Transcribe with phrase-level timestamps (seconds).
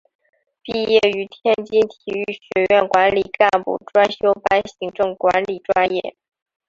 [0.63, 6.15] 毕业于天津体育学院管理干部专修班行政管理专业。